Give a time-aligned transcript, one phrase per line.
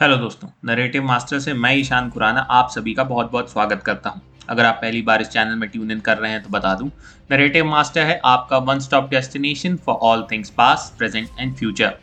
[0.00, 4.10] Hello दोस्तों narrative master से मैं ईशान खुराना आप सभी का बहुत बहुत स्वागत करता
[4.10, 6.74] हूँ। अगर आप पहली बार इस चैनल में ट्यून इन कर रहे हैं तो बता
[6.74, 6.90] दूँ
[7.30, 11.96] नरेटिव मास्टर है आपका one stop destination for all things past present and future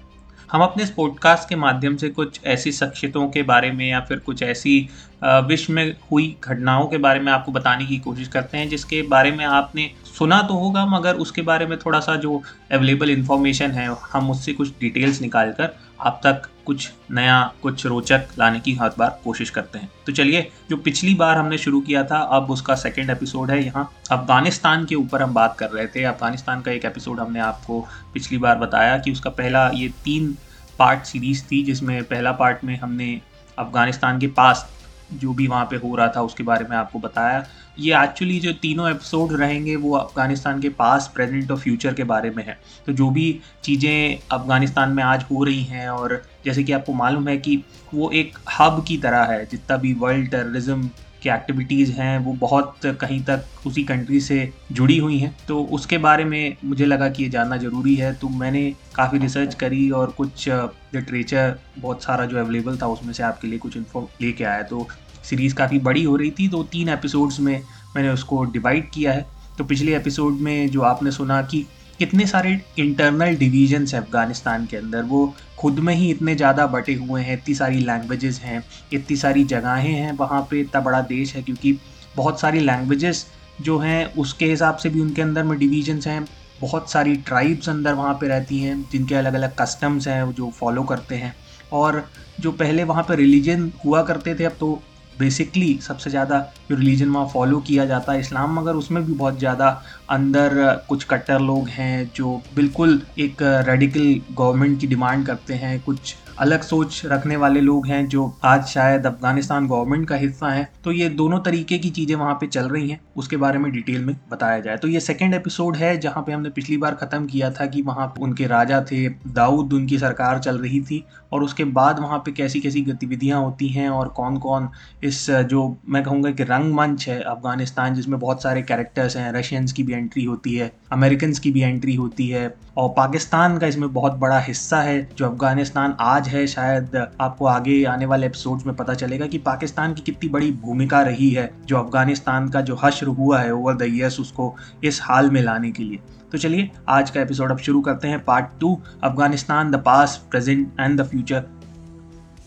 [0.51, 4.19] हम अपने इस पॉडकास्ट के माध्यम से कुछ ऐसी शख्सियतों के बारे में या फिर
[4.19, 4.77] कुछ ऐसी
[5.23, 9.31] विश्व में हुई घटनाओं के बारे में आपको बताने की कोशिश करते हैं, जिसके बारे
[9.31, 12.41] में आपने सुना तो होगा, मगर उसके बारे में थोड़ा सा जो
[12.71, 18.27] अवेलेबल इन्फॉर्मेशन है, हम उससे कुछ डिटेल्स निकाल कर आप तक कुछ नया, कुछ रोचक
[18.39, 22.03] लाने की हर बार कोशिश करते हैं। तो चलिए, जो पिछली बार हमने शुरू किया
[22.03, 26.03] था, अब उसका सेकेंड एपिसोड है यहाँ। अफ़गानिस्तान के ऊपर हम बात कर रहे थे।
[26.03, 30.37] अफ़गानिस्तान का एक एपिसोड हमने आपको पिछली बार बताया कि उसका पहला ये तीन
[30.79, 33.21] पार्ट सीरीज़ थी, जिसमें पहला पार्ट में हमने
[33.59, 34.74] अफ़गानिस्तान के पास
[35.13, 37.45] जो भी वहाँ पे हो रहा था उसके बारे में आपको बताया।
[37.79, 42.29] ये एक्चुअली जो तीनों एपिसोड रहेंगे वो अफ़गानिस्तान के पास प्रेजेंट और फ्यूचर के बारे
[42.29, 46.71] में है। तो जो भी चीज़ें अफ़गानिस्तान में आज हो रही हैं और जैसे कि
[46.71, 47.63] आपको मालूम है कि
[47.93, 50.89] वो एक हब की तरह है। जितना भी वर्ल्ड टेररिज्म
[51.23, 54.37] की एक्टिविटीज़ हैं वो बहुत कहीं तक उसी कंट्री से
[54.71, 58.29] जुड़ी हुई हैं। तो उसके बारे में मुझे लगा कि ये जानना ज़रूरी है। तो
[58.31, 63.47] मैंने काफ़ी रिसर्च करी और कुछ लिटरेचर बहुत सारा जो अवेलेबल था उसमें से आपके
[63.47, 64.87] लिए कुछ इन्फो लेके आया। तो
[65.25, 67.61] सीरीज़ काफ़ी बड़ी हो रही थी तो तीन एपिसोड्स में
[67.95, 69.25] मैंने उसको डिवाइड किया है।
[69.57, 71.65] तो पिछले एपिसोड में जो आपने सुना कि
[71.99, 76.93] कितने सारे इंटरनल डिवीजन्स हैं अफ़गानिस्तान के अंदर, वो खुद में ही इतने ज़्यादा बटे
[76.93, 81.35] हुए हैं, इतनी सारी लैंग्वेजेस हैं, इतनी सारी जगहें हैं वहाँ पे, इतना बड़ा देश
[81.35, 81.77] है, क्योंकि
[82.15, 83.25] बहुत सारी लैंग्वेजेस
[83.61, 86.25] जो हैं, उसके हिसाब से भी उनके अंदर में डिवीजन्स हैं।
[86.61, 90.83] बहुत सारी ट्राइब्स अंदर वहाँ पे रहती हैं, जिनके अलग अलग कस्टम्स हैं जो फॉलो
[90.83, 91.35] करते हैं।
[91.73, 92.03] और
[92.39, 94.81] जो पहले वहाँ पे रिलीजन हुआ करते थे, अब तो
[95.19, 99.39] बेसिकली सबसे ज़्यादा जो रिलीजन वहाँ फॉलो किया जाता है इस्लाम मगर उसमें भी बहुत
[99.39, 99.69] ज़्यादा
[100.09, 106.15] अंदर कुछ कट्टर लोग हैं जो बिल्कुल एक रेडिकल गवर्नमेंट की डिमांड करते हैं। कुछ
[106.39, 110.91] अलग सोच रखने वाले लोग हैं जो आज शायद अफ़गानिस्तान गवर्नमेंट का हिस्सा है। तो
[110.91, 114.15] ये दोनों तरीके की चीज़ें वहाँ पे चल रही हैं। उसके बारे में डिटेल में
[114.31, 117.65] बताया जाए। तो ये सेकेंड एपिसोड है जहाँ पे हमने पिछली बार ख़त्म किया था
[117.65, 121.03] कि वहाँ उनके राजा थे, दाऊद उनकी सरकार चल रही थी।
[121.35, 124.69] और उसके बाद वहाँ पे कैसी कैसी गतिविधियाँ होती हैं और कौन कौन
[125.03, 129.83] इस जो मैं कहूँगा कि रंगमंच है अफ़गानिस्तान, जिसमें बहुत सारे कैरेक्टर्स हैं रशियंस की
[129.83, 134.13] भी एंट्री होती है अमेरिकन की भी एंट्री होती है और पाकिस्तान का इसमें बहुत
[134.19, 138.93] बड़ा हिस्सा है, जो अफ़गानिस्तान आज है, शायद आपको आगे आने वाले एपिसोड्स में पता
[138.93, 143.39] चलेगा कि पाकिस्तान की कितनी बड़ी भूमिका रही है, जो अफ़गानिस्तान का जो हश्र हुआ
[143.39, 144.53] है ओवर द ईयर्स उसको
[144.83, 145.99] इस हाल में लाने के लिए।
[146.31, 150.79] तो चलिए, आज का एपिसोड अब शुरू करते हैं part two Afghanistan the past present
[150.79, 151.43] and the future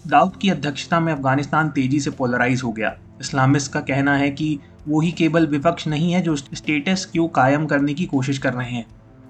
[0.06, 4.58] Dawood की अध्यक्षता में अफ़गानिस्तान तेज़ी से पोलराइज हो गया। इस्लामिस्ट का कहना है कि
[4.88, 8.70] वो ही केवल विपक्ष नहीं है जो स्टेटस क्यों कायम करने की कोशिश कर रहे
[8.70, 8.86] हैं।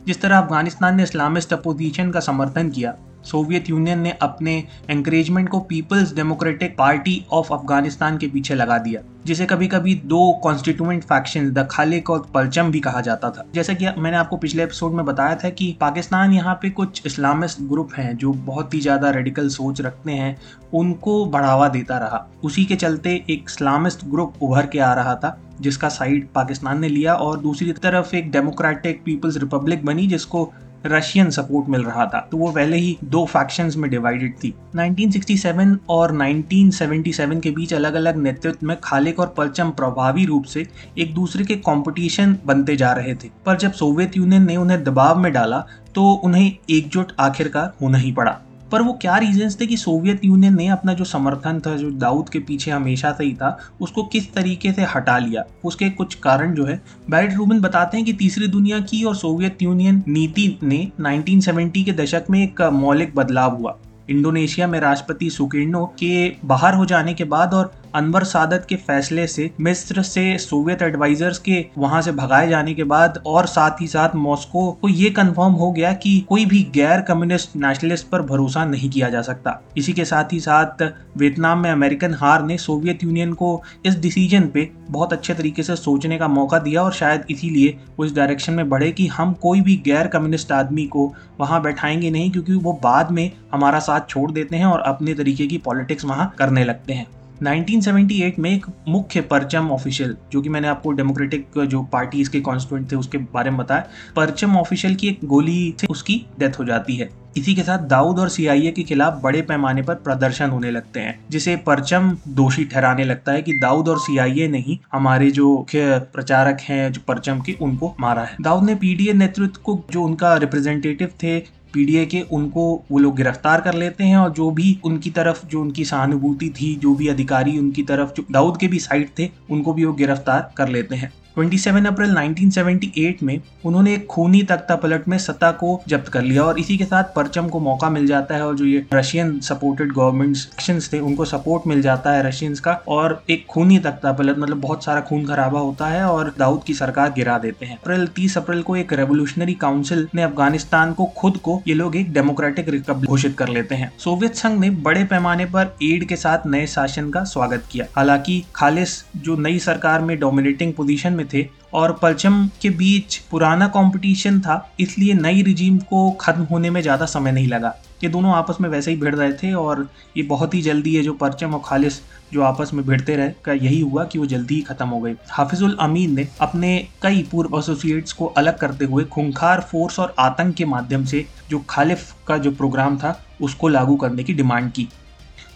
[0.07, 4.56] जिस तरह अफ़गानिस्तान ने इस्लामिस्ट अपोजिशन का समर्थन किया सोवियत यूनियन ने अपने
[4.91, 10.21] एंकरेजमेंट को peoples democratic party of Afghanistan के पीछे लगा दिया, जिसे कभी कभी दो
[10.43, 14.62] कॉन्स्टिट्यूएंट फैक्शन द खालिक और पलचम भी कहा जाता था। जैसा कि मैंने आपको पिछले
[14.62, 18.81] एपिसोड में बताया था कि पाकिस्तान यहाँ पे कुछ इस्लामिस्ट ग्रुप हैं, जो बहुत ही
[18.81, 20.37] ज़्यादा रेडिकल सोच रखते हैं,
[20.75, 25.39] उनको बढ़ावा देता रहा। उसी के चलते एक इस्लामिस्ट ग्रुप उभर के आ रहा था,
[25.61, 30.50] जिसका साइड पाकिस्तान ने लिया और दूसरी तरफ़ एक डेमोक्रेटिक पीपल्स रिपब्लिक बनी, जिसको
[30.87, 35.77] रशियन सपोर्ट मिल रहा था तो वो पहले ही दो फैक्शंस में डिवाइडेड थी। 1967
[35.89, 40.67] और 1977 के बीच अलग अलग नेतृत्व में खालिक और परचम प्रभावी रूप से
[40.99, 45.19] एक दूसरे के कंपटीशन बनते जा रहे थे। पर जब सोवियत यूनियन ने उन्हें दबाव
[45.19, 48.38] में डाला तो उन्हें एकजुट आखिरकार होना ही पड़ा।
[48.73, 52.29] पर वो क्या रीजंस थे कि सोवियत यूनियन ने अपना जो समर्थन था, जो दाऊद
[52.29, 55.45] के पीछे हमेशा से ही था, उसको किस तरीके से हटा लिया?
[55.65, 59.62] उसके कुछ कारण जो है। बैरिट रूबन बताते हैं कि तीसरी दुनिया की और सोवियत
[59.62, 63.79] यूनियन नीति ने 1970 के दशक में एक मौलिक बदलाव हुआ।
[64.11, 69.26] इंडोनेशिया में राष्ट्रपति सुकिर्णो के बाहर हो जाने के बाद और अनवर सादत के फैसले
[69.26, 73.87] से, मिस्र से सोवियत एडवाइजर्स के वहाँ से भगाए जाने के बाद और साथ ही
[73.87, 78.65] साथ मॉस्को को ये कंफर्म हो गया कि कोई भी गैर कम्युनिस्ट नेशनलिस्ट पर भरोसा
[78.65, 80.82] नहीं किया जा सकता। इसी के साथ ही साथ
[81.16, 85.76] वियतनाम में अमेरिकन हार ने सोवियत यूनियन को इस डिसीज़न पे बहुत अच्छे तरीके से
[85.76, 89.61] सोचने का मौका दिया और शायद इसीलिए वो इस डायरेक्शन में बढ़े कि हम कोई
[89.61, 94.31] भी गैर कम्युनिस्ट आदमी को वहाँ बैठाएँगे नहीं क्योंकि वो बाद में हमारा साथ छोड़
[94.32, 97.06] देते हैं और अपने तरीके की पॉलिटिक्स वहाँ करने लगते हैं।
[97.43, 102.93] 1978 में एक मुख्य परचम ऑफिशियल, जो कि मैंने आपको डेमोक्रेटिक जो पार्टी इसके कॉन्स्टिट्यूंट
[102.93, 103.87] थे, उसके बारे में बताया,
[104.17, 108.19] परचम ऑफिशियल की एक गोली से उसकी डेथ हो जाती है। इसी के साथ दाऊद
[108.19, 113.05] और सीआईए के खिलाफ बड़े पैमाने पर प्रदर्शन होने लगते हैं, जिसे परचम दोषी ठहराने
[113.05, 117.41] लगता है कि दाऊद और सीआईए ने ही हमारे जो मुख्य प्रचारक हैं, जो परचम
[117.41, 121.38] के, उनको मारा है। दाऊद ने पीडीए नेतृत्व को, जो उनका रिप्रेजेंटेटिव थे
[121.75, 125.61] पीडीए के, उनको वो लोग गिरफ़्तार कर लेते हैं और जो भी उनकी तरफ़ जो
[125.61, 129.73] उनकी सहानुभूति थी, जो भी अधिकारी उनकी तरफ़, जो दाऊद के भी साइड थे, उनको
[129.73, 135.08] भी वो गिरफ़्तार कर लेते हैं। 27 अप्रैल 1978 में उन्होंने एक खूनी तख्ता पलट
[135.08, 138.35] में सत्ता को जब्त कर लिया और इसी के साथ परचम को मौका मिल जाता
[138.35, 142.61] है और जो ये रशियन सपोर्टेड गवर्नमेंट एक्शन थे, उनको सपोर्ट मिल जाता है रशियंस
[142.61, 146.62] का और एक खूनी तख्ता पलट मतलब बहुत सारा खून खराबा होता है और दाऊद
[146.64, 151.05] की सरकार गिरा देते हैं। अप्रैल तीस अप्रैल को एक रेवोल्यूशनरी काउंसिल ने अफ़गानिस्तान को,
[151.05, 155.05] खुद को, ये लोग एक डेमोक्रेटिक रिपब्लिक घोषित कर लेते हैं। सोवियत संघ ने बड़े
[155.05, 160.00] पैमाने पर एड के साथ नए शासन का स्वागत किया। हालाँकि खालिस जो नई सरकार
[160.00, 165.79] में डोमिनेटिंग पोजीशन में थे और परचम के बीच पुराना कंपटीशन था, इसलिए नई रिजीम
[165.81, 169.15] को खत्म होने में ज़्यादा समय नहीं लगा। ये दोनों आपस में वैसे ही भिड़
[169.15, 172.01] रहे थे और ये बहुत ही जल्दी है जो परचम और खालिस
[172.33, 175.15] जो आपस में भिड़ते रहे, का यही हुआ कि वो जल्दी ही खत्म हो गए।
[175.31, 180.55] हाफिजुल अमीन ने अपने कई पूर्व एसोसिएट्स को अलग करते हुए खुंखार फोर्स और आतंक
[180.57, 184.89] के माध्यम से जो खालिफ का जो प्रोग्राम था, उसको लागू करने की डिमांड की।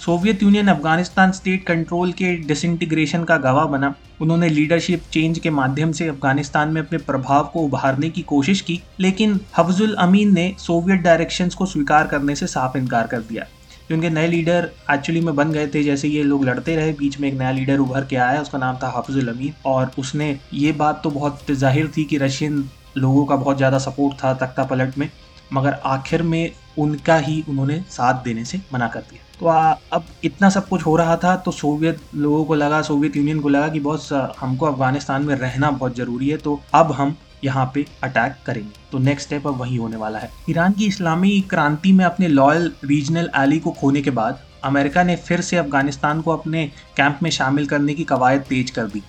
[0.02, 5.92] Soviet Union Afghanistan state control के डिसइंटीग्रेशन का गवाह बना। उन्होंने लीडरशिप चेंज के माध्यम
[5.92, 11.00] से अफ़गानिस्तान में अपने प्रभाव को उभारने की कोशिश की, लेकिन हफजुल अमीन ने सोवियत
[11.00, 13.46] डायरेक्शन को स्वीकार करने से साफ़ इनकार कर दिया।
[13.90, 17.28] उनके नए लीडर एक्चुअली में बन गए थे, जैसे ये लोग लड़ते रहे, बीच में
[17.28, 21.00] एक नया लीडर उभर के आया, उसका नाम था हाफजुल अमीन और उसने ये बात
[21.04, 22.64] तो बहुत ज़ाहिर थी कि रशियन
[22.96, 25.10] लोगों का बहुत ज़्यादा सपोर्ट था तख्ता पलट में,
[25.52, 30.04] मगर आखिर में उनका ही उन्होंने साथ देने से मना कर दिया। तो आ, अब
[30.24, 33.68] इतना सब कुछ हो रहा था तो सोवियत लोगों को लगा सोवियत यूनियन को लगा
[33.68, 38.36] कि बहुत हमको अफ़गानिस्तान में रहना बहुत ज़रूरी है तो अब हम यहाँ पे अटैक
[38.46, 42.28] करेंगे। तो नेक्स्ट स्टेप अब वही होने वाला है। ईरान की इस्लामी क्रांति में अपने
[42.28, 47.18] लॉयल रीजनल एली को खोने के बाद अमेरिका ने फिर से अफ़गानिस्तान को अपने कैंप
[47.22, 49.02] में शामिल करने की कवायद तेज कर दी।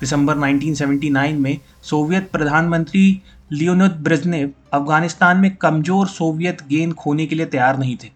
[0.00, 3.20] दिसंबर 1979 में सोवियत प्रधानमंत्री
[3.52, 8.10] लियोनिद ब्रेजनेव अफ़गानिस्तान में कमज़ोर सोवियत गेंद खोने के लिए तैयार नहीं थे।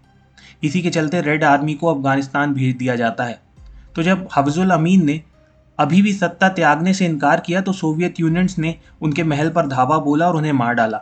[0.63, 3.39] इसी के चलते रेड आर्मी को अफ़गानिस्तान भेज दिया जाता है।
[3.95, 5.21] तो जब हफजुल अमीन ने
[5.79, 9.97] अभी भी सत्ता त्यागने से इनकार किया तो सोवियत यूनियंस ने उनके महल पर धावा
[9.97, 11.01] बोला और उन्हें मार डाला।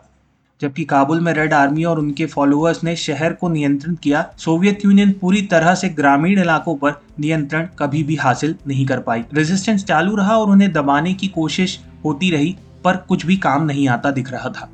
[0.62, 5.12] जबकि काबुल में रेड आर्मी और उनके फॉलोअर्स ने शहर को नियंत्रित किया, सोवियत यूनियन
[5.12, 10.16] पूरी तरह से ग्रामीण इलाकों पर नियंत्रण कभी भी हासिल नहीं कर पाई। रेजिस्टेंस चालू
[10.16, 14.32] रहा और उन्हें दबाने की कोशिश होती रही, पर कुछ भी काम नहीं आता दिख
[14.32, 14.70] रहा था।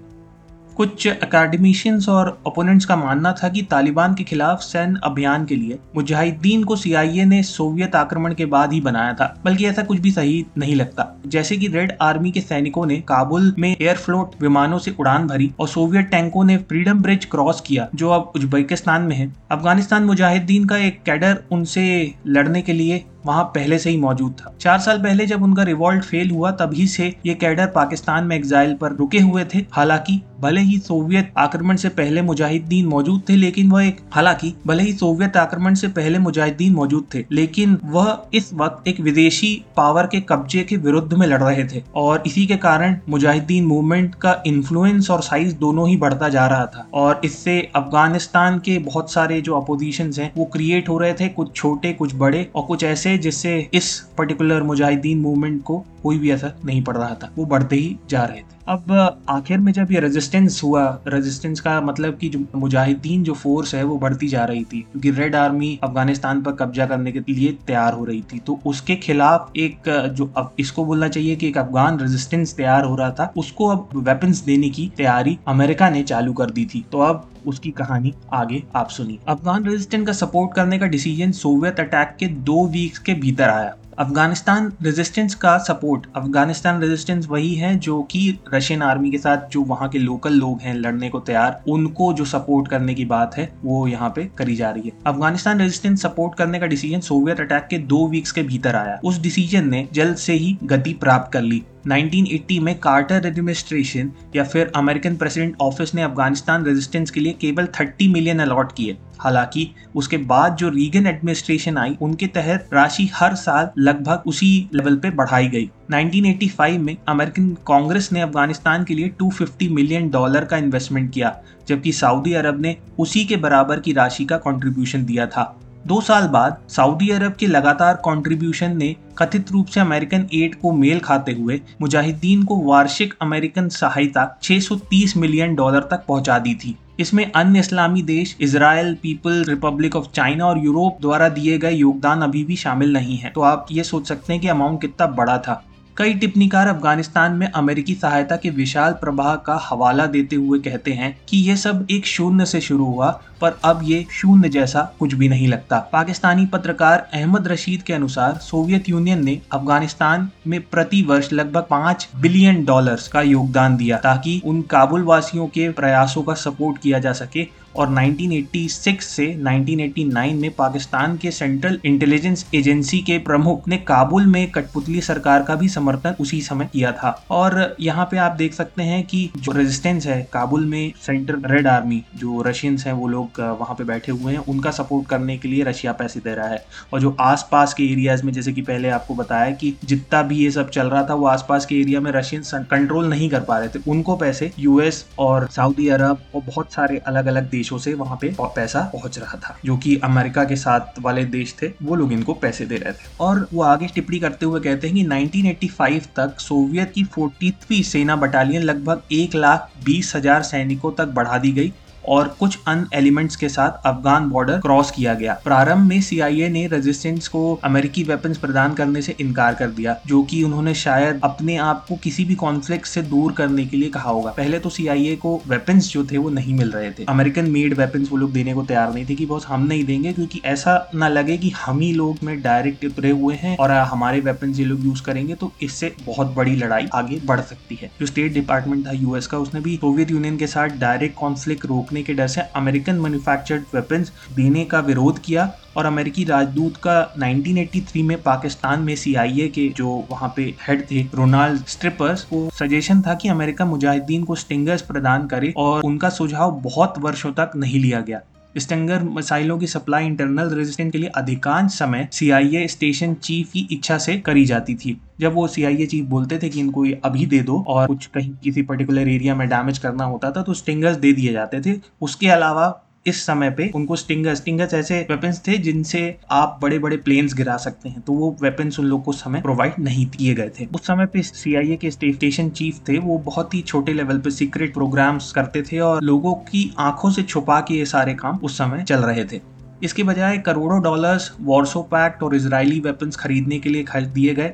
[0.77, 5.77] कुछ अकेडमिशियंस और ओपोनेंट्स का मानना था कि तालिबान के खिलाफ सैन्य अभियान के लिए
[5.95, 10.11] मुजाहिदीन को सीआईए ने सोवियत आक्रमण के बाद ही बनाया था, बल्कि ऐसा कुछ भी
[10.11, 14.95] सही नहीं लगता। जैसे कि रेड आर्मी के सैनिकों ने काबुल में एयरफ्लोट विमानों से
[14.99, 19.31] उड़ान भरी और सोवियत टैंकों ने फ्रीडम ब्रिज क्रॉस किया, जो अब उज्बेकिस्तान में है।
[19.51, 24.55] अफ़गानिस्तान मुजाहिदीन का एक कैडर उनसे लड़ने के लिए वहाँ पहले से ही मौजूद था।
[24.59, 28.73] चार साल पहले जब उनका रिवॉल्ट फेल हुआ, तभी से ये कैडर पाकिस्तान में एग्जाइल
[28.73, 33.71] पर रुके हुए थे। हालाँकि, भले ही सोवियत आक्रमण से पहले मुजाहिदीन मौजूद थे, लेकिन
[33.71, 38.53] वह एक हालाँकि, भले ही सोवियत आक्रमण से पहले मुजाहिदीन मौजूद थे, लेकिन वह इस
[38.53, 42.57] वक्त एक विदेशी पावर के कब्जे के विरुद्ध में लड़ रहे थे। और इसी के
[42.57, 47.71] कारण मुजाहिदीन मूवमेंट का इन्फ्लुएंस और साइज़ दोनों ही बढ़ता जा रहा था। और इससे
[47.75, 52.15] अफ़गानिस्तान के बहुत सारे जो अपोजिशन हैं, वो क्रिएट हो रहे थे। कुछ छोटे, कुछ
[52.15, 56.97] बड़े और कुछ ऐसे जिससे इस पर्टिकुलर मुजाहिदीन मूवमेंट को कोई भी असर नहीं पड़
[56.97, 58.91] रहा था, वो बढ़ते ही जा रहे थे। अब
[59.29, 63.83] आखिर में जब ये रेजिस्टेंस हुआ रेजिस्टेंस का मतलब कि जो मुजाहिदीन जो फोर्स है,
[63.83, 67.93] वो बढ़ती जा रही थी, क्योंकि रेड आर्मी अफ़गानिस्तान पर कब्जा करने के लिए तैयार
[67.93, 71.99] हो रही थी। तो उसके खिलाफ एक जो अब इसको बोलना चाहिए कि एक अफगान
[71.99, 76.51] रेजिस्टेंस तैयार हो रहा था, उसको अब वेपन्स देने की तैयारी अमेरिका ने चालू कर
[76.51, 80.85] दी थी। तो अब उसकी कहानी आगे आप सुनिए। अफगान रेजिस्टेंस का सपोर्ट करने का
[80.87, 87.27] डिसीज़न सोवियत अटैक के दो वीक्स के भीतर आया। अफ़गानिस्तान रेजिस्टेंस का सपोर्ट अफ़गानिस्तान रेजिस्टेंस
[87.27, 91.09] वही है जो कि रशियन आर्मी के साथ जो वहाँ के लोकल लोग हैं, लड़ने
[91.09, 94.83] को तैयार, उनको जो सपोर्ट करने की बात है, वो यहाँ पे करी जा रही
[94.85, 98.99] है। अफ़गानिस्तान रेजिस्टेंस सपोर्ट करने का डिसीज़न सोवियत अटैक के दो वीक्स के भीतर आया।
[99.03, 104.43] उस डिसीज़न ने जल्द से ही गति प्राप्त कर ली। 1980 में कार्टर एडमिनिस्ट्रेशन या
[104.43, 109.71] फिर अमेरिकन प्रेसिडेंट ऑफ़िस ने अफ़गानिस्तान रेजिस्टेंस के लिए केवल 30 मिलियन अलॉट किए। हालाँकि,
[109.95, 115.09] उसके बाद जो रीगन एडमिनिस्ट्रेशन आई, उनके तहत राशि हर साल लगभग उसी लेवल पे
[115.09, 121.13] बढ़ाई गई। 1985 में अमेरिकन कांग्रेस ने अफ़गानिस्तान के लिए 250 मिलियन डॉलर का इन्वेस्टमेंट
[121.13, 125.99] किया, जबकि सऊदी अरब ने उसी के बराबर की राशि का कंट्रीब्यूशन दिया था। दो
[126.01, 130.99] साल बाद सऊदी अरब के लगातार कंट्रीब्यूशन ने कथित रूप से अमेरिकन एड को मेल
[130.99, 137.31] खाते हुए मुजाहिदीन को वार्षिक अमेरिकन सहायता 630 मिलियन डॉलर तक पहुँचा दी थी। इसमें
[137.31, 142.43] अन्य इस्लामी देश Israel people, republic of China और यूरोप द्वारा दिए गए योगदान अभी
[142.43, 145.63] भी शामिल नहीं है। तो आप ये सोच सकते हैं कि अमाउंट कितना बड़ा था।
[145.97, 151.17] कई टिप्पणीकार अफ़गानिस्तान में अमेरिकी सहायता के विशाल प्रवाह का हवाला देते हुए कहते हैं
[151.29, 155.29] कि यह सब एक शून्य से शुरू हुआ पर अब ये शून्य जैसा कुछ भी
[155.29, 161.31] नहीं लगता। पाकिस्तानी पत्रकार अहमद रशीद के अनुसार सोवियत यूनियन ने अफ़गानिस्तान में प्रति वर्ष
[161.33, 166.77] लगभग पाँच बिलियन डॉलर्स का योगदान दिया, ताकि उन काबुल वासियों के प्रयासों का सपोर्ट
[166.77, 173.67] किया जा सके और 1986 से 1989 में पाकिस्तान के सेंट्रल इंटेलिजेंस एजेंसी के प्रमुख
[173.67, 178.17] ने काबुल में कठपुतली सरकार का भी समर्थन उसी समय किया था। और यहाँ पे
[178.17, 182.85] आप देख सकते हैं कि जो रेजिस्टेंस है काबुल में सेंट्रल रेड आर्मी, जो रशियंस
[182.85, 186.19] हैं, वो लोग वहाँ पे बैठे हुए हैं, उनका सपोर्ट करने के लिए रशिया पैसे
[186.19, 186.63] दे रहा है।
[186.93, 190.51] और जो आसपास के एरियाज़ में, जैसे कि पहले आपको बताया कि जितना भी ये
[190.51, 193.69] सब चल रहा था, वो आसपास के एरिया में रशियन कंट्रोल नहीं कर पा रहे
[193.69, 198.17] थे। उनको पैसे यूएस और सऊदी अरब और बहुत सारे अलग अलग देशों से वहाँ
[198.21, 202.13] पे पैसा पहुँच रहा था, जो कि अमेरिका के साथ वाले देश थे, वो लोग
[202.13, 206.07] इनको पैसे दे रहे थे। और वो आगे टिप्पणी करते हुए कहते हैं कि 1985
[206.15, 211.51] तक सोवियत की फोर्टीथवी सेना बटालियन लगभग एक लाख बीस हज़ार सैनिकों तक बढ़ा दी
[211.51, 211.73] गई।
[212.09, 216.65] और कुछ अन एलिमेंट्स के साथ अफगान बॉर्डर क्रॉस किया गया। प्रारंभ में सीआईए ने
[216.67, 221.57] रेजिस्टेंस को अमेरिकी वेपन्स प्रदान करने से इनकार कर दिया, जो कि उन्होंने शायद अपने
[221.59, 225.15] आप को किसी भी कॉन्फ्लिक्ट से दूर करने के लिए कहा होगा। पहले तो सीआईए
[225.15, 228.53] को वेपन्स जो थे वो नहीं मिल रहे थे। अमेरिकन मेड वेपन्स वो लोग देने
[228.53, 231.79] को तैयार नहीं थे कि बॉस हम नहीं देंगे, क्योंकि ऐसा ना लगे कि हम
[231.79, 235.51] ही लोग में डायरेक्ट उतरे हुए हैं और हमारे वेपन्स ये लोग यूज़ करेंगे तो
[235.61, 239.59] इससे बहुत बड़ी लड़ाई आगे बढ़ सकती है। जो स्टेट डिपार्टमेंट था यूएस का, उसने
[239.61, 244.11] भी सोवियत यूनियन के साथ डायरेक्ट कॉन्फ्लिक्ट रोक रोकने के डर से अमेरिकन मैन्युफैक्चर्ड वेपन्स
[244.35, 249.89] देने का विरोध किया और अमेरिकी राजदूत का 1983 में पाकिस्तान में सीआईए के जो
[250.11, 255.27] वहाँ पे हेड थे रोनाल्ड स्ट्रिपर्स को सजेशन था कि अमेरिका मुजाहिदीन को स्टिंगर्स प्रदान
[255.27, 258.21] करे और उनका सुझाव बहुत वर्षों तक नहीं लिया गया।
[258.55, 263.97] स्टेंगर मिसाइलों की सप्लाई इंटरनल रेजिस्टेंस के लिए अधिकांश समय सीआईए स्टेशन चीफ की इच्छा
[263.97, 267.39] से करी जाती थी। जब वो सीआईए चीफ बोलते थे कि इनको ये अभी दे
[267.39, 271.13] दो और कुछ कहीं किसी पर्टिकुलर एरिया में डैमेज करना होता था तो स्टिंगर्स दे
[271.13, 272.69] दिए जाते थे। उसके अलावा
[273.05, 277.57] इस समय पे उनको स्टिंगर्स स्टिंगर्स ऐसे वेपन्स थे जिनसे आप बड़े बड़े प्लेन्स गिरा
[277.57, 280.87] सकते हैं। तो वो वेपन्स उन लोग को समय प्रोवाइड नहीं किए गए थे। उस
[280.87, 285.31] समय पे सीआईए के स्टेशन चीफ थे, वो बहुत ही छोटे लेवल पे सीक्रेट प्रोग्राम्स
[285.31, 288.99] करते थे और लोगों की आँखों से छुपा के ये सारे काम उस समय चल
[288.99, 289.41] रहे थे।
[289.83, 294.53] इसके बजाय करोड़ों डॉलर्स वॉर्सो पैक्ट और इसराइली वेपन्स खरीदने के लिए खर्च दिए गए।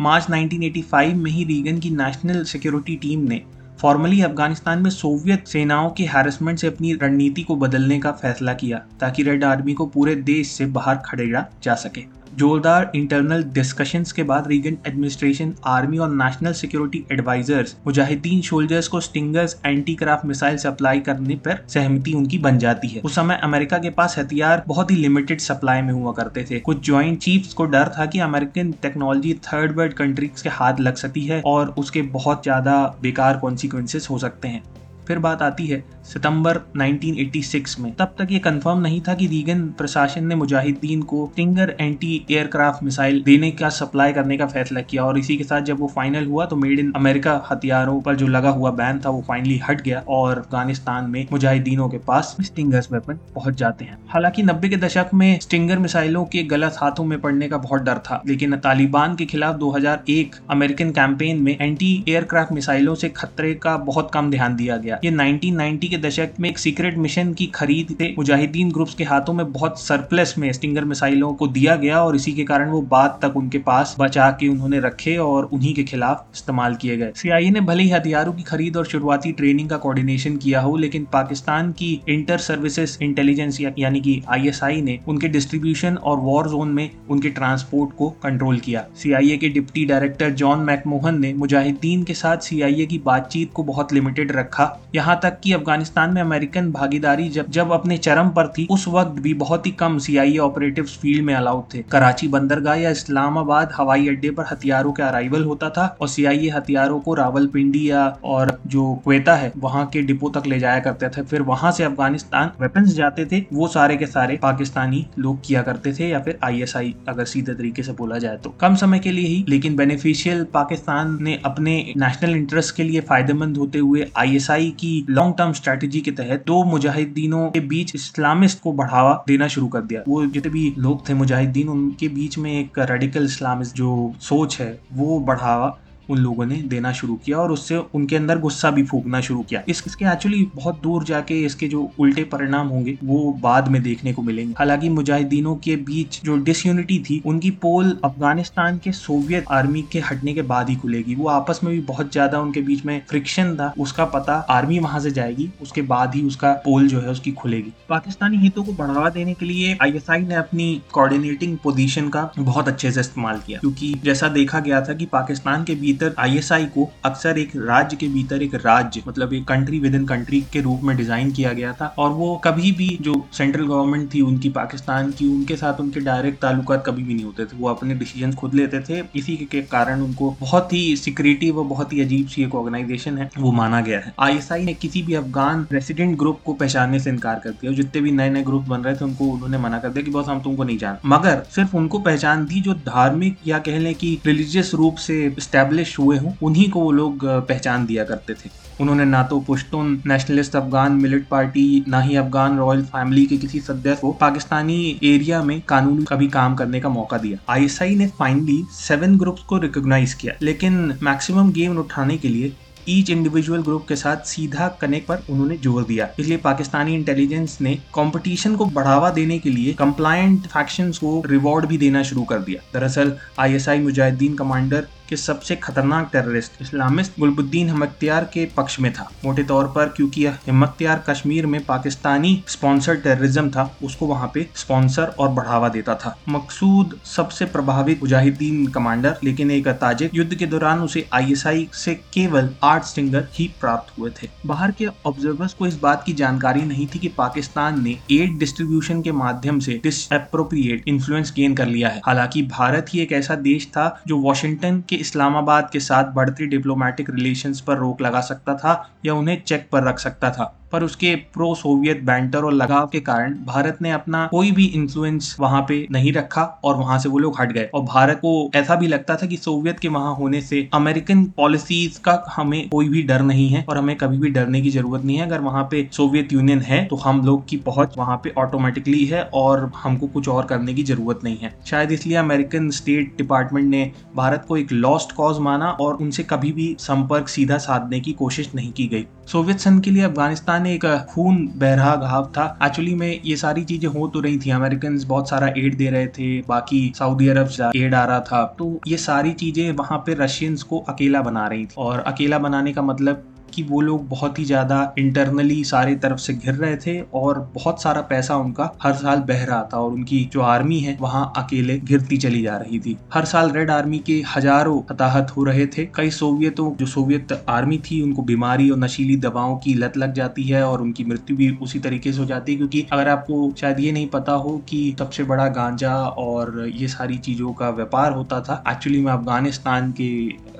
[0.00, 3.42] मार्च 1985 में ही रीगन की नेशनल सिक्योरिटी टीम ने
[3.82, 8.78] फॉर्मली अफ़गानिस्तान में सोवियत सेनाओं के हैरेसमेंट से अपनी रणनीति को बदलने का फैसला किया,
[9.00, 12.04] ताकि रेड आर्मी को पूरे देश से बाहर खड़ेड़ा जा सके।
[12.38, 19.00] जोरदार इंटरनल डिस्कशंस के बाद रीगन एडमिनिस्ट्रेशन आर्मी और नेशनल सिक्योरिटी एडवाइजर्स मुजाहिदीन सोल्जर्स को
[19.00, 23.78] stingers anti craft missile supply करने पर सहमति उनकी बन जाती है। उस समय अमेरिका
[23.78, 27.64] के पास हथियार बहुत ही लिमिटेड सप्लाई में हुआ करते थे। कुछ ज्वाइंट चीफ्स को
[27.66, 32.02] डर था कि American technology third world countries के हाथ लग सकती है और उसके
[32.12, 34.62] बहुत ज़्यादा बेकार कॉन्सिक्वेंसेस हो सकते हैं।
[35.06, 39.60] फिर बात आती है सितंबर 1986 में। तब तक ये कंफर्म नहीं था कि रीगन
[39.78, 45.04] प्रशासन ने मुजाहिदीन को स्टिंगर एंटी एयरक्राफ्ट मिसाइल देने का सप्लाई करने का फैसला किया
[45.04, 48.26] और इसी के साथ जब वो फाइनल हुआ तो मेड इन अमेरिका हथियारों पर जो
[48.26, 52.92] लगा हुआ बैन था वो फाइनली हट गया और अफ़गानिस्तान में मुजाहिदीनों के पास स्टिंगर्स
[52.92, 57.20] वेपन पहुँच जाते हैं। हालाँकि नब्बे के दशक में स्टिंगर मिसाइलों के गलत हाथों में
[57.20, 62.52] पड़ने का बहुत डर था, लेकिन तालिबान के खिलाफ 2001 अमेरिकन कैंपेन में एंटी एयरक्राफ्ट
[62.52, 66.58] मिसाइलों से खतरे का बहुत कम ध्यान दिया गया। ये 1990 के दशक में एक
[66.58, 71.32] सीक्रेट मिशन की खरीद से मुजाहिदीन ग्रुप्स के हाथों में बहुत सरप्लस में स्टिंगर मिसाइलों
[71.34, 74.80] को दिया गया और इसी के कारण वो बाद तक उनके पास बचा के उन्होंने
[74.80, 78.76] रखे और उन्हीं के खिलाफ इस्तेमाल किए गए। सीआईए ने भले ही हथियारों की खरीद
[78.76, 84.20] और शुरुआती ट्रेनिंग का कोऑर्डिनेशन किया हो, लेकिन पाकिस्तान की इंटर सर्विसेज़ इंटेलिजेंस यानी कि
[84.28, 89.48] आईएसआई ने उनके डिस्ट्रीब्यूशन और वॉर जोन में उनके ट्रांसपोर्ट को कंट्रोल किया। सीआईए के
[89.48, 94.66] डिप्टी डायरेक्टर जॉन मैकमोहन ने मुजाहिदीन के साथ सीआईए की बातचीत को बहुत लिमिटेड रखा।
[94.94, 99.20] यहाँ तक कि अफ़गानिस्तान में अमेरिकन भागीदारी जब जब अपने चरम पर थी, उस वक्त
[99.20, 104.08] भी बहुत ही कम सीआईए ऑपरेटिव फ़ील्ड में अलाउड थे। कराची बंदरगाह या इस्लामाबाद हवाई
[104.08, 108.94] अड्डे पर हथियारों का अराइवल होता था और सीआईए हथियारों को रावलपिंडी या, और जो
[109.04, 112.94] क्वेता है, वहाँ के डिपो तक ले जाया करते थे। फिर वहाँ से अफ़गानिस्तान वेपन्स
[112.94, 117.24] जाते थे, वो सारे के सारे पाकिस्तानी लोग किया करते थे या फिर आईएसआई अगर
[117.24, 121.38] सीधे तरीके से बोला जाए तो। कम समय के लिए ही, लेकिन बेनिफिशियल पाकिस्तान ने
[121.44, 126.44] अपने नेशनल इंटरेस्ट के लिए फ़ायदेमंद होते हुए आईएसआई की लॉन्ग टर्म स्ट्रेटेजी के तहत
[126.46, 131.08] दो मुजाहिदीनों के बीच इस्लामिस्ट को बढ़ावा देना शुरू कर दिया। वो जितने भी लोग
[131.08, 135.78] थे मुजाहिदीन, उनके बीच में एक रेडिकल इस्लामिस्ट जो सोच है, वो बढ़ावा
[136.12, 139.62] उन लोगों ने देना शुरू किया और उससे उनके अंदर गुस्सा भी फूकना शुरू किया।
[139.68, 144.12] इस, इसके एक्चुअली बहुत दूर जाके इसके जो उल्टे परिणाम होंगे वो बाद में देखने
[144.12, 149.82] को मिलेंगे। हालाँकि मुजाहिदीनों के बीच जो डिसयूनिटी थी उनकी पोल अफ़गानिस्तान के सोवियत आर्मी
[149.92, 153.00] के हटने के बाद ही खुलेगी। वो आपस में भी बहुत ज़्यादा उनके बीच में
[153.10, 157.10] फ्रिक्शन था उसका पता आर्मी वहाँ से जाएगी उसके बाद ही उसका पोल जो है
[157.10, 162.30] उसकी खुलेगी। पाकिस्तानी हितों को बढ़ावा देने के लिए आईएसआई ने अपनी कोऑर्डिनेटिंग पोजीशन का
[162.38, 166.64] बहुत अच्छे से इस्तेमाल किया क्योंकि जैसा देखा गया था कि पाकिस्तान के भीतर आईएसआई
[166.64, 170.60] को अक्सर एक राज्य के भीतर एक राज्य मतलब एक कंट्री विद इन कंट्री के
[170.60, 174.48] रूप में डिज़ाइन किया गया था। और वो कभी भी जो सेंट्रल गवर्नमेंट थी, उनकी
[174.50, 178.32] पाकिस्तान की, उनके साथ उनके डायरेक्ट ताल्लुकात कभी भी नहीं होते थे। वो अपने डिसीज़न
[178.32, 182.42] खुद लेते थे। इसी के कारण उनको बहुत ही सिक्योरिटी व बहुत ही अजीब सी
[182.42, 186.52] एक ऑर्गेनाइजेशन है, वो माना गया है। आई ने किसी भी अफगान रेसिडेंट ग्रुप को
[186.54, 189.58] पहचानने से इनकार कर दिया। जितने भी नए नए ग्रुप बन रहे थे, उनको उन्होंने
[189.58, 192.74] मना कर दिया कि बस हम तुमको नहीं जान। मगर सिर्फ़ उनको पहचान दी जो
[192.84, 197.24] धार्मिक या कह लें कि रिलीजियस रूप से स्टैब्लिश हुए हों, उन्हीं को वो लोग
[197.24, 202.56] पहचान दिया करते थे। उन्होंने ना तो पुश्तून नेशनलिस्ट अफगान मिलिट पार्टी, ना ही अफगान
[202.58, 207.18] रॉयल फैमिली के किसी सदस्य को पाकिस्तानी एरिया में कानूनी कभी काम करने का मौका
[207.18, 212.52] दिया। आईएसआई ने फाइनली सेवन ग्रुप्स को रिकॉग्नाइज किया, लेकिन मैक्सिमम गेम उठाने के लिए
[212.88, 217.74] ईच इंडिविजुअल ग्रुप के साथ सीधा कनेक्ट पर उन्होंने ज़ोर दिया। इसलिए पाकिस्तानी इंटेलिजेंस ने
[217.94, 222.62] कंपटीशन को बढ़ावा देने के लिए कंप्लायंट फैक्शंस को रिवॉर्ड भी देना शुरू कर दिया।
[222.74, 229.10] दरअसल आईएसआई मुजाहिदीन कमांडर के सबसे खतरनाक टेररिस्ट इस्लामिस्ट गुलबुद्दीन हमख्तियार के पक्ष में था।
[229.24, 235.02] मोटे तौर पर क्योंकि हमख्तियार कश्मीर में पाकिस्तानी स्पॉन्सर टेररिज्म था, उसको वहाँ पे स्पॉन्सर
[235.02, 240.80] और बढ़ावा देता था। मकसूद सबसे प्रभावित मुजाहिदीन कमांडर लेकिन एक ताजिक युद्ध के दौरान
[240.80, 245.78] उसे आईएसआई से केवल आठ सिंगर ही प्राप्त हुए थे। बाहर के ऑब्जर्वर्स को इस
[245.80, 251.32] बात की जानकारी नहीं थी कि पाकिस्तान ने एड डिस्ट्रीब्यूशन के माध्यम से डिसअप्रोप्रिएट इन्फ्लुएंस
[251.36, 255.68] गेन कर लिया है। हालाँकि भारत ही एक ऐसा देश था जो वॉशिंगटन के इस्लामाबाद
[255.72, 259.98] के साथ बढ़ती डिप्लोमेटिक रिलेशंस पर रोक लगा सकता था या उन्हें चेक पर रख
[259.98, 264.50] सकता था। पर उसके प्रो सोवियत बैंटर और लगाव के कारण भारत ने अपना कोई
[264.52, 268.18] भी इंफ्लुएंस वहाँ पे नहीं रखा और वहाँ से वो लोग हट गए। और भारत
[268.18, 272.68] को ऐसा भी लगता था कि सोवियत के वहाँ होने से अमेरिकन पॉलिसीज़ का हमें
[272.68, 275.40] कोई भी डर नहीं है और हमें कभी भी डरने की ज़रूरत नहीं है। अगर
[275.40, 279.70] वहाँ पे सोवियत यूनियन है तो हम लोग की पहुँच वहाँ पे ऑटोमेटिकली है और
[279.76, 284.44] हमको कुछ और करने की ज़रूरत नहीं है। शायद इसलिए अमेरिकन स्टेट डिपार्टमेंट ने भारत
[284.48, 288.72] को एक लॉस्ट कॉज माना और उनसे कभी भी संपर्क सीधा साधने की कोशिश नहीं
[288.72, 293.36] की गई। सोवियत संघ के लिए अफ़गानिस्तान एक खून बहरा घाव था। एक्चुअली में ये
[293.36, 297.28] सारी चीज़ें हो तो रही थी। अमेरिकन बहुत सारा एड दे रहे थे। बाकी सऊदी
[297.28, 301.46] अरब एड आ रहा था। तो ये सारी चीज़ें वहाँ पे रशियंस को अकेला बना
[301.46, 305.94] रही थी। और अकेला बनाने का मतलब कि वो लोग बहुत ही ज़्यादा इंटरनली सारी
[305.96, 309.78] तरफ़ से घिर रहे थे और बहुत सारा पैसा उनका हर साल बह रहा था
[309.78, 313.70] और उनकी जो आर्मी है, वहाँ अकेले घिरती चली जा रही थी। हर साल रेड
[313.70, 318.68] आर्मी के हज़ारों हताहत हो रहे थे। कई सोवियतों जो सोवियत आर्मी थी, उनको बीमारी
[318.70, 322.18] और नशीली दवाओं की लत लग जाती है और उनकी मृत्यु भी उसी तरीके से
[322.18, 325.94] हो जाती है। क्योंकि अगर आपको शायद ये नहीं पता हो कि सबसे बड़ा गांजा
[326.18, 330.10] और ये सारी चीज़ों का व्यापार होता था एक्चुअली में अफ़गानिस्तान के,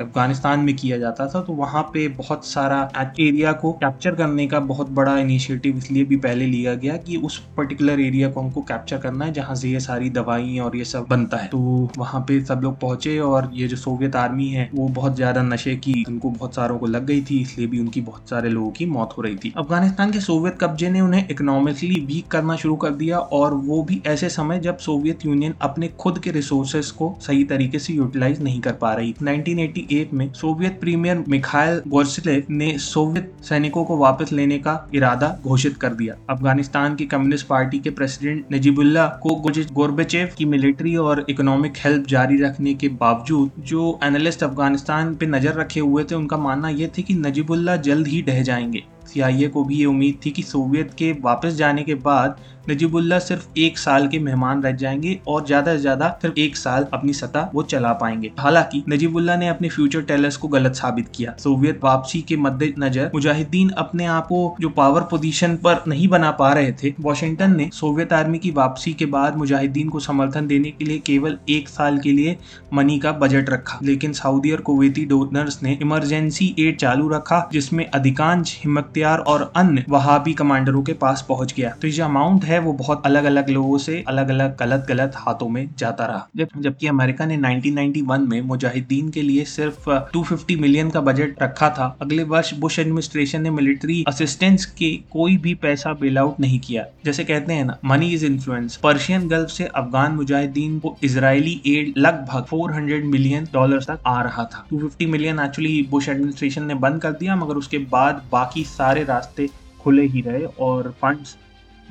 [0.01, 2.82] अफ़गानिस्तान में किया जाता था तो वहाँ पे बहुत सारा
[3.21, 7.39] एरिया को कैप्चर करने का बहुत बड़ा इनिशिएटिव इसलिए भी पहले लिया गया कि उस
[7.57, 11.07] पर्टिकुलर एरिया को हमको कैप्चर करना है जहाँ से ये सारी दवाई और ये सब
[11.11, 11.59] बनता है। तो
[11.99, 15.75] वहाँ पे सब लोग पहुँचे और ये जो सोवियत आर्मी है, वो बहुत ज़्यादा नशे
[15.77, 18.87] की, उनको बहुत सारों को लग गई थी, इसलिए भी उनकी बहुत सारे लोगों की
[18.87, 22.91] मौत हो रही थी। अफ़गानिस्तान के सोवियत कब्जे ने उन्हें इकोनॉमिकली वीक करना शुरू कर
[22.93, 27.45] दिया और वो भी ऐसे समय जब सोवियत यूनियन अपने खुद के रिसोर्सेस को सही
[27.45, 33.33] तरीके से यूटिलाइज नहीं कर पा रही 1988 में सोवियत प्रीमियर मिखाइल गोर्सिलेव ने सोवियत
[33.43, 38.45] सैनिकों को वापस लेने का इरादा घोषित कर दिया। अफ़गानिस्तान की कम्युनिस्ट पार्टी के प्रेसिडेंट
[38.53, 39.35] नजीबुल्ला को
[39.73, 45.55] गोरबेचेव की मिलिट्री और इकोनॉमिक हेल्प जारी रखने के बावजूद जो एनालिस्ट अफ़गानिस्तान पे नज़र
[45.55, 49.65] रखे हुए थे, उनका मानना यह थे कि नजीबुल्ला जल्द ही ढह जाएँगे। सीआईए को
[49.65, 54.07] भी ये उम्मीद थी कि सोवियत के वापस जाने के बाद नजीबुल्ला सिर्फ़ एक साल
[54.09, 57.93] के मेहमान रह जाएँगे और ज़्यादा से ज़्यादा सिर्फ़ एक साल अपनी सत्ता वो चला
[57.93, 63.11] पाएँगे। हालाँकि नजीबुल्ला ने अपने फ्यूचर टेलर्स को गलत साबित किया। सोवियत वापसी के मद्देनजर
[63.15, 67.69] मुजाहिदीन अपने आप को जो पावर पोजीशन पर नहीं बना पा रहे थे, वॉशिंगटन ने
[67.73, 71.99] सोवियत आर्मी की वापसी के बाद मुजाहिदीन को समर्थन देने के लिए केवल एक साल
[71.99, 72.37] के लिए
[72.75, 77.85] मनी का बजट रखा। लेकिन सऊदी और कुवैती डोनर्स ने इमरजेंसी एड चालू रखा, जिसमें
[77.87, 78.57] अधिकांश
[79.03, 82.59] हिम्मतियार और अन्य वहाबी कमांडरों के पास पहुँच गया। तो ये जो अमाउंट है है
[82.59, 86.49] वो बहुत अलग अलग लोगों से अलग अलग गलत गलत हाथों में जाता रहा। जब,
[86.61, 91.97] जबकि अमेरिका ने 1991 में मुजाहिदीन के लिए सिर्फ़ 250 मिलियन का बजट रखा था।
[92.03, 96.85] अगले वर्ष बुश एडमिनिस्ट्रेशन ने मिलिट्री असिस्टेंस के कोई भी पैसा बेल आउट नहीं किया।
[97.05, 101.95] जैसे कहते हैं ना money is influence Persian Gulf से अफगान मुजाहिदीन को इसराइली एड
[101.99, 107.03] लगभग 400 मिलियन डॉलर तक आ रहा था। 250 मिलियन एक्चुअली बुश एडमिनिस्ट्रेशन ने बंद
[107.03, 109.51] कर दिया, मगर उसके बाद बाकी सारे रास्ते
[109.81, 111.37] खुले ही रहे और फंड्स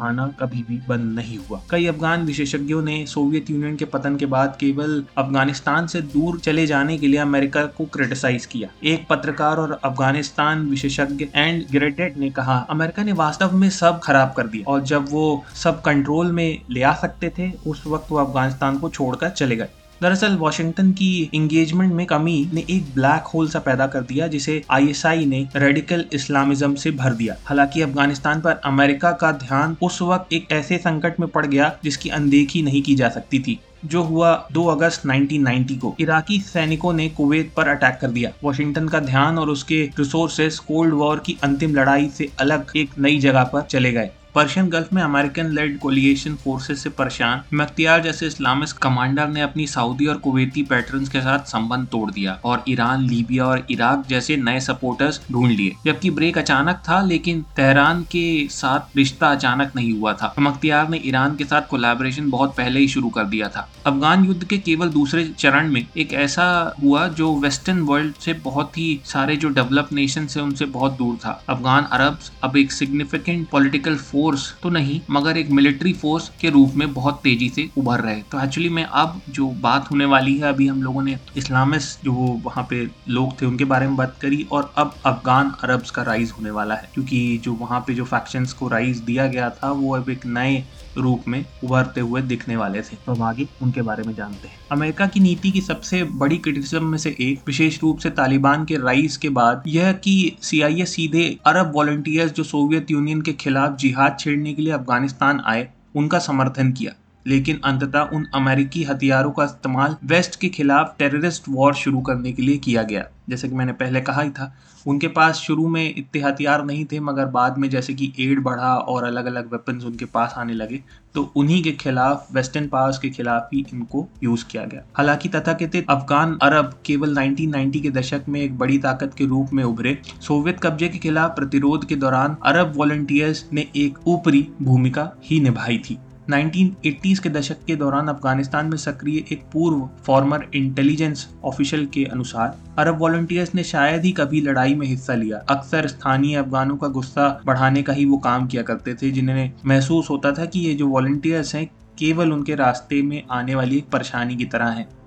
[0.01, 4.25] आना कभी भी बंद नहीं हुआ। कई अफगान विशेषज्ञों ने सोवियत यूनियन के पतन के
[4.25, 9.57] बाद केवल अफ़गानिस्तान से दूर चले जाने के लिए अमेरिका को क्रिटिसाइज किया। एक पत्रकार
[9.57, 14.71] और अफ़गानिस्तान विशेषज्ञ एंड ग्रेटेड ने कहा, अमेरिका ने वास्तव में सब खराब कर दिया
[14.71, 18.89] और जब वो सब कंट्रोल में ले आ सकते थे, उस वक्त वो अफ़गानिस्तान को
[18.89, 19.69] छोड़कर चले गए।
[20.01, 24.61] दरअसल वॉशिंगटन की इंगेजमेंट में कमी ने एक ब्लैक होल सा पैदा कर दिया, जिसे
[24.71, 30.33] आईएसआई ने रेडिकल इस्लामिज्म से भर दिया। हालाँकि अफ़गानिस्तान पर अमेरिका का ध्यान उस वक्त
[30.33, 34.47] एक ऐसे संकट में पड़ गया, जिसकी अनदेखी नहीं की जा सकती थी, जो हुआ
[34.51, 39.37] 2 अगस्त 1990 को। इराकी सैनिकों ने कुवैत पर अटैक कर दिया। वॉशिंगटन का ध्यान
[39.37, 43.91] और उसके रिसोर्सेस कोल्ड वॉर की अंतिम लड़ाई से अलग एक नई जगह पर चले
[43.91, 49.41] गए। पर्शियन गल्फ में अमेरिकन लेड कोलिएशन फोर्सेस से परेशान मख्तियार जैसे इस्लामिस्ट कमांडर ने
[49.41, 54.03] अपनी सऊदी और कुवैती पैटर्न्स के साथ संबंध तोड़ दिया और ईरान, लीबिया और इराक
[54.09, 59.71] जैसे नए सपोर्टर्स ढूंढ लिए। जबकि ब्रेक अचानक था, लेकिन तेहरान के साथ रिश्ता अचानक
[59.75, 63.49] नहीं हुआ था। मख्तियार ने ईरान के साथ कोलैबोरेशन बहुत पहले ही शुरू कर दिया
[63.49, 68.33] था। अफगान युद्ध के केवल दूसरे चरण में एक ऐसा हुआ जो वेस्टर्न वर्ल्ड से
[68.33, 72.71] बहुत ही सारे जो डेवलप नेशन से उनसे बहुत दूर था। अफगान अरब अब एक
[72.71, 77.47] सिग्निफिकेंट पॉलिटिकल फोर्स फोर्स तो नहीं, मगर एक मिलिट्री फोर्स के रूप में बहुत तेज़ी
[77.49, 81.03] से उभर रहे तो एक्चुअली में अब जो बात होने वाली है, अभी हम लोगों
[81.03, 82.13] ने इस्लामिस्ट जो
[82.45, 86.31] वहाँ पे लोग थे, उनके बारे में बात करी और अब अफगान अरब्स का राइज
[86.31, 89.95] होने वाला है। क्योंकि जो वहाँ पे जो फैक्शंस को राइज दिया गया था, वो
[89.95, 90.63] अब एक नए
[90.97, 94.55] रूप में उभरते हुए दिखने वाले थे। तो हम आगे उनके बारे में जानते हैं।
[94.71, 98.75] अमेरिका की नीति की सबसे बड़ी क्रिटिसिज्म में से एक, विशेष रूप से तालिबान के
[98.75, 104.17] राइज के बाद, यह कि सीआईए सीधे अरब वॉलंटियर्स जो सोवियत यूनियन के खिलाफ जिहाद
[104.19, 106.91] छेड़ने के लिए अफ़गानिस्तान आए, उनका समर्थन किया।
[107.27, 112.41] लेकिन अंततः उन अमेरिकी हथियारों का इस्तेमाल वेस्ट के खिलाफ टेररिस्ट वॉर शुरू करने के
[112.41, 114.53] लिए किया गया। जैसे कि मैंने पहले कहा ही था,
[114.87, 118.73] उनके पास शुरू में इतने हथियार नहीं थे, मगर बाद में जैसे कि एड बढ़ा
[118.75, 120.79] और अलग अलग वेपन्स उनके पास आने लगे
[121.15, 125.89] तो उन्हीं के खिलाफ वेस्टर्न पावर्स के खिलाफ ही इनको यूज़ किया गया। हालाँकि तथाकथित
[125.89, 130.59] अफगान अरब केवल 1990 के दशक में एक बड़ी ताकत के रूप में उभरे। सोवियत
[130.63, 135.97] कब्जे के खिलाफ प्रतिरोध के दौरान अरब वॉलंटियर्स ने एक ऊपरी भूमिका ही निभाई थी।
[136.29, 142.57] 1980s के दशक के दौरान अफ़गानिस्तान में सक्रिय एक पूर्व फॉर्मर इंटेलिजेंस ऑफिशियल के अनुसार
[142.77, 147.41] अरब वॉलंटियर्स ने शायद ही कभी लड़ाई में हिस्सा लिया। अक्सर स्थानीय अफगानों का गुस्सा
[147.45, 150.87] बढ़ाने का ही वो काम किया करते थे, जिन्हें महसूस होता था कि ये जो
[150.87, 155.00] वॉलंटियर्स हैं, केवल उनके रास्ते में आने वाली एक परेशानी की तरह हैं।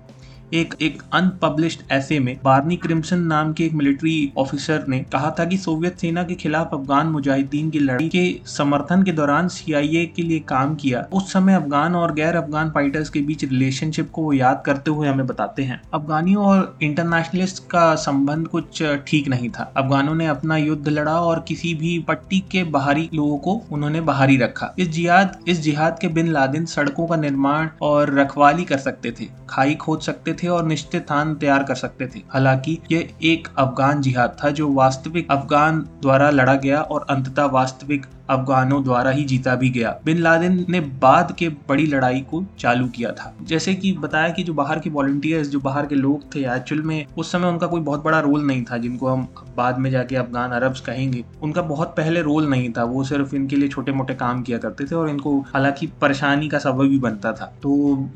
[0.53, 5.45] एक एक अनपब्लिश्ड ऐसे में बार्नी क्रिम्सन नाम के एक मिलिट्री ऑफिसर ने कहा था
[5.45, 10.21] कि सोवियत सेना के खिलाफ अफगान मुजाहिदीन की लड़ाई के समर्थन के दौरान सीआईए के
[10.21, 14.33] लिए काम किया। उस समय अफगान और गैर अफगान फाइटर्स के बीच रिलेशनशिप को वो
[14.33, 19.71] याद करते हुए हमें बताते हैं। अफगानियों और इंटरनेशनलिस्ट का संबंध कुछ ठीक नहीं था।
[19.77, 24.37] अफगानों ने अपना युद्ध लड़ा और किसी भी पट्टी के बाहरी लोगों को उन्होंने बाहरी
[24.37, 29.11] रखा। इस जिहाद इस जिहाद के बिन लादिन सड़कों का निर्माण और रखवाली कर सकते
[29.11, 33.47] थे। खाई खोद सकते थे और निश्चित स्थान तैयार कर सकते थे। हालाँकि ये एक
[33.57, 39.23] अफगान जिहाद था जो वास्तविक अफगान द्वारा लड़ा गया और अंततः वास्तविक अफगानों द्वारा ही
[39.23, 43.73] जीता भी गया। बिन लादेन ने बाद के बड़ी लड़ाई को चालू किया था। जैसे
[43.75, 47.31] कि बताया कि जो बाहर के वॉलंटियर्स जो बाहर के लोग थे एक्चुअल में उस
[47.31, 50.81] समय उनका कोई बहुत बड़ा रोल नहीं था, जिनको हम बाद में जाके अफगान अरब्स
[50.81, 54.57] कहेंगे। उनका बहुत पहले रोल नहीं था, वो सिर्फ़ इनके लिए छोटे मोटे काम किया
[54.57, 57.69] करते थे और इनको हालाँकि परेशानी का सबब भी बनता था। तो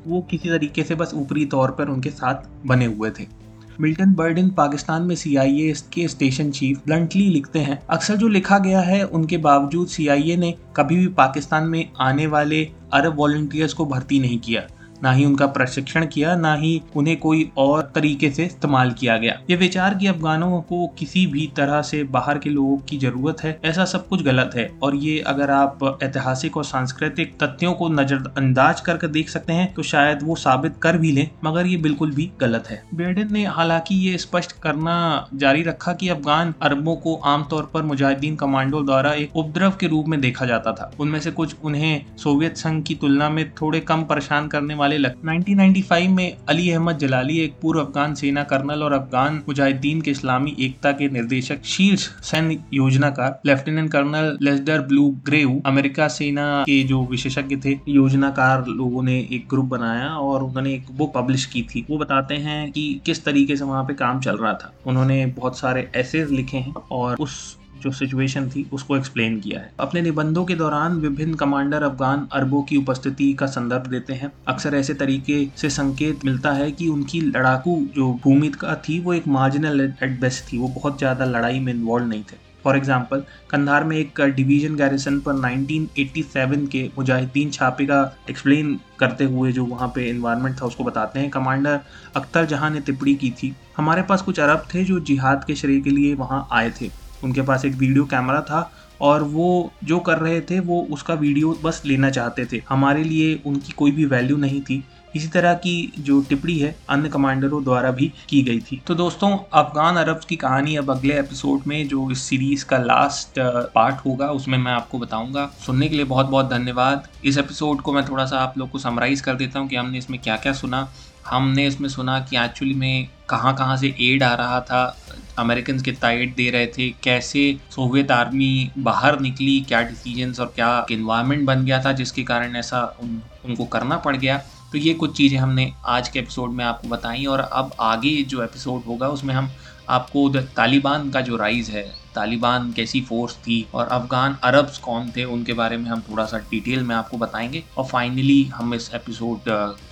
[0.07, 3.48] वो किसी तरीके से बस ऊपरी तौर पर उनके साथ बने हुए थे।
[3.81, 8.81] मिल्टन बर्डिन पाकिस्तान में सीआईए के स्टेशन चीफ ब्लंटली लिखते हैं, अक्सर जो लिखा गया
[8.81, 14.19] है, उनके बावजूद सीआईए ने कभी भी पाकिस्तान में आने वाले अरब वॉल्टियर्स को भर्ती
[14.19, 14.61] नहीं किया।
[15.03, 19.39] ना ही उनका प्रशिक्षण किया, ना ही उन्हें कोई और तरीके से इस्तेमाल किया गया।
[19.49, 23.57] ये विचार कि अफगानों को किसी भी तरह से बाहर के लोगों की ज़रूरत है,
[23.65, 28.81] ऐसा सब कुछ गलत है। और ये अगर आप ऐतिहासिक और सांस्कृतिक तथ्यों को नजरअंदाज
[28.81, 32.29] करके देख सकते हैं तो शायद वो साबित कर भी लें, मगर ये बिल्कुल भी
[32.41, 34.97] गलत है। बेडेन ने हालाँकि ये स्पष्ट करना
[35.35, 40.07] जारी रखा कि अफगान अरबों को आमतौर पर मुजाहिदीन कमांडो द्वारा एक उपद्रव के रूप
[40.07, 44.03] में देखा जाता था। उनमें से कुछ उन्हें सोवियत संघ की तुलना में थोड़े कम
[44.03, 48.83] परेशान करने वाले वाले लग 1995 में अली अहमद जलाली, एक पूर्व अफगान सेना कर्नल
[48.83, 55.09] और अफगान मुजाहिदीन के इस्लामी एकता के निर्देशक, शीर्ष सैन्य योजनाकार, लेफ्टिनेंट कर्नल लेस्डर ब्लू
[55.25, 60.73] ग्रेव, अमेरिका सेना के जो विशेषज्ञ थे, योजनाकार लोगों ने एक ग्रुप बनाया और उन्होंने
[60.73, 64.19] एक बुक पब्लिश की थी। वो बताते हैं कि किस तरीके से वहाँ पे काम
[64.19, 68.97] चल रहा था। उन्होंने बहुत सारे ऐसे लिखे हैं और उस जो सिचुएशन थी, उसको
[68.97, 73.87] एक्सप्लेन किया है। अपने निबंधों के दौरान विभिन्न कमांडर अफगान अरबों की उपस्थिति का संदर्भ
[73.87, 78.99] देते हैं। अक्सर ऐसे तरीके से संकेत मिलता है कि उनकी लड़ाकू जो भूमिका थी,
[78.99, 82.77] वो एक मार्जिनल एट बेस्ट थी, वो बहुत ज़्यादा लड़ाई में इन्वॉल्व नहीं थे। फॉर
[82.77, 89.51] एग्ज़ाम्पल कंधार में एक डिवीज़न गैरिसन पर 1987 के मुजाहिदीन छापे का एक्सप्लेन करते हुए
[89.51, 91.79] जो वहाँ पे इन्वायरमेंट था, उसको बताते हैं। कमांडर
[92.15, 95.81] अख्तर जहाँ ने टिप्पणी की थी, हमारे पास कुछ अरब थे जो जिहाद के शरीर
[95.81, 96.89] के लिए वहाँ आए थे।
[97.23, 101.57] उनके पास एक वीडियो कैमरा था और वो जो कर रहे थे, वो उसका वीडियो
[101.63, 104.83] बस लेना चाहते थे। हमारे लिए उनकी कोई भी वैल्यू नहीं थी।
[105.15, 109.29] इसी तरह की जो टिप्पणी है, अन्य कमांडरों द्वारा भी की गई थी। तो दोस्तों,
[109.53, 113.39] अफगान अरब की कहानी अब अगले एपिसोड में, जो इस सीरीज़ का लास्ट
[113.75, 117.93] पार्ट होगा, उसमें मैं आपको बताऊँगा। सुनने के लिए बहुत बहुत धन्यवाद। इस एपिसोड को
[117.93, 120.53] मैं थोड़ा सा आप लोग को समराइज कर देता हूँ कि हमने इसमें क्या क्या
[120.53, 120.87] सुना।
[121.25, 124.97] हमने इसमें सुना कि एक्चुअली में कहाँ कहाँ से एड आ रहा था।
[125.39, 130.85] अमेरिकन कितना एड दे रहे थे कैसे सोवियत आर्मी बाहर निकली क्या डिसीजंस और क्या
[130.91, 134.37] इन्वायरमेंट बन गया था जिसके कारण ऐसा उन, उनको करना पड़ गया।
[134.71, 138.43] तो ये कुछ चीज़ें हमने आज के एपिसोड में आपको बताई और अब आगे जो
[138.43, 139.49] एपिसोड होगा उसमें हम
[139.89, 141.83] आपको तालिबान का जो राइज है
[142.15, 146.37] तालिबान कैसी फोर्स थी और अफगान अरब्स कौन थे उनके बारे में हम थोड़ा सा
[146.51, 149.39] डिटेल में आपको बताएँगे। और फाइनली हम इस एपिसोड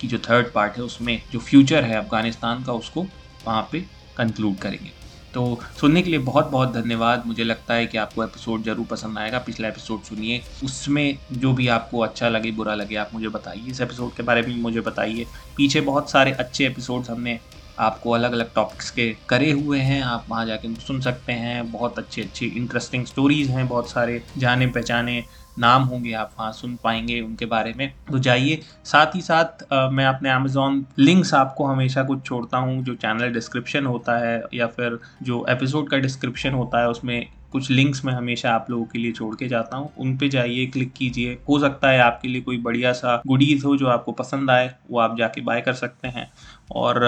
[0.00, 3.06] की जो थर्ड पार्ट है उसमें जो फ्यूचर है अफ़गानिस्तान का उसको
[3.46, 3.84] वहाँ पे
[4.16, 4.97] कंक्लूड करेंगे।
[5.34, 9.18] तो सुनने के लिए बहुत बहुत धन्यवाद। मुझे लगता है कि आपको एपिसोड ज़रूर पसंद
[9.18, 13.70] आएगा। पिछला एपिसोड सुनिए। उसमें जो भी आपको अच्छा लगे, बुरा लगे, आप मुझे बताइए।
[13.70, 17.38] इस एपिसोड के बारे में मुझे बताइए। पीछे बहुत सारे अच्छे एपिसोड्स हमने
[17.78, 21.98] आपको अलग अलग टॉपिक्स के करे हुए हैं। आप वहाँ जाके सुन सकते हैं। बहुत
[21.98, 25.24] अच्छे अच्छे इंटरेस्टिंग स्टोरीज हैं। बहुत सारे जाने पहचाने
[25.58, 29.88] नाम होंगे आप वहाँ सुन पाएँगे उनके बारे में। तो जाइए साथ ही साथ आ,
[29.90, 34.66] मैं अपने अमेजोन लिंक्स आपको हमेशा कुछ छोड़ता हूँ जो चैनल डिस्क्रिप्शन होता है या
[34.68, 38.98] फिर जो एपिसोड का डिस्क्रिप्शन होता है उसमें कुछ लिंक्स मैं हमेशा आप लोगों के
[38.98, 42.40] लिए छोड़ के जाता हूँ। उन पे जाइए क्लिक कीजिए। हो सकता है आपके लिए
[42.42, 46.08] कोई बढ़िया सा गुडीज हो जो आपको पसंद आए वो आप जाके बाय कर सकते
[46.08, 46.30] हैं।
[46.72, 47.00] और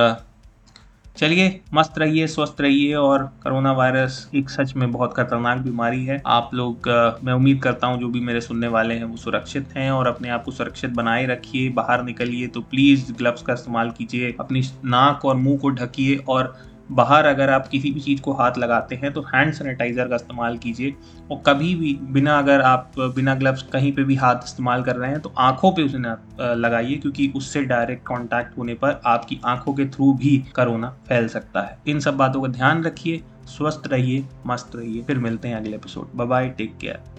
[1.20, 6.20] चलिए, मस्त रहिए, स्वस्थ रहिए और कोरोना वायरस एक सच में बहुत खतरनाक बीमारी है।
[6.26, 6.88] आप लोग
[7.24, 10.28] मैं उम्मीद करता हूँ जो भी मेरे सुनने वाले हैं वो सुरक्षित हैं और अपने
[10.28, 15.24] आप को सुरक्षित बनाए रखिए। बाहर निकलिए तो प्लीज़ ग्लव्स का इस्तेमाल कीजिए, अपनी नाक
[15.24, 16.54] और मुँह को ढकिए और
[16.92, 20.56] बाहर अगर आप किसी भी चीज़ को हाथ लगाते हैं तो हैंड सैनिटाइज़र का इस्तेमाल
[20.58, 20.94] कीजिए।
[21.30, 25.10] और कभी भी बिना अगर आप, बिना ग्लव्स कहीं पे भी हाथ इस्तेमाल कर रहे
[25.10, 25.98] हैं तो आँखों पे उसे
[26.56, 31.60] लगाइए, क्योंकि उससे डायरेक्ट कांटेक्ट होने पर आपकी आँखों के थ्रू भी कोरोना फैल सकता
[31.60, 35.76] है। इन सब बातों का ध्यान रखिए, स्वस्थ रहिए, मस्त रहिए। फिर मिलते हैं अगले
[35.76, 37.00] एपिसोड बाय टेक केयर